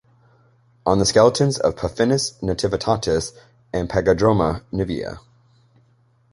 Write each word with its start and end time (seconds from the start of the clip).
On 0.83 0.97
the 0.97 1.05
skeletons 1.05 1.59
of 1.59 1.75
Puffinus 1.75 2.33
nativitatus 2.41 3.33
and 3.71 3.87
Pagodroma 3.87 4.63
nivea. 4.73 5.19